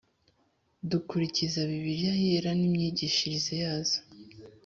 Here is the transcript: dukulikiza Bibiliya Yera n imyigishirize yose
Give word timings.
dukulikiza 0.89 1.59
Bibiliya 1.69 2.13
Yera 2.23 2.51
n 2.59 2.61
imyigishirize 2.67 3.53
yose 3.65 3.95